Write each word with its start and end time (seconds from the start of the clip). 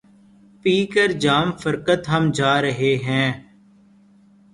پی 0.65 0.75
کر 0.93 1.11
جام 1.19 1.51
فرقت 1.61 2.09
ہم 2.09 2.31
جا 2.31 2.53
رہے 2.61 2.95
ہیں 3.03 3.31